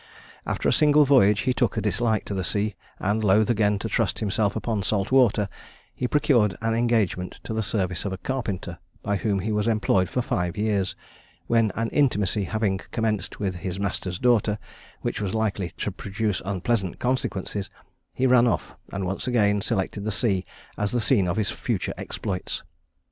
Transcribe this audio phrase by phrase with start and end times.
[0.47, 3.87] After a single voyage, he took a dislike to the sea, and, loath again to
[3.87, 5.47] trust himself upon salt water,
[5.93, 10.09] he procured an engagement in the service of a carpenter, by whom he was employed
[10.09, 10.95] for five years,
[11.45, 14.57] when an intimacy having commenced with his master's daughter
[15.03, 17.69] which was likely to produce unpleasant consequences,
[18.11, 20.43] he ran off, and once again selected the sea
[20.79, 22.63] as the scene of his future exploits.